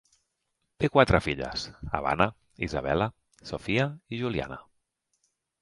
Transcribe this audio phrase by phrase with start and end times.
[0.83, 1.67] Té quatre filles:
[1.99, 2.27] Havana,
[2.69, 3.09] Isabella,
[3.51, 4.63] Sophia i Juliana.